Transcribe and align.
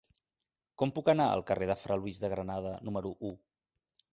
Com 0.81 0.93
puc 0.95 1.11
anar 1.13 1.27
al 1.33 1.45
carrer 1.51 1.67
de 1.73 1.75
Fra 1.81 1.99
Luis 2.01 2.23
de 2.25 2.33
Granada 2.33 2.73
número 2.89 3.13
u? 3.31 3.35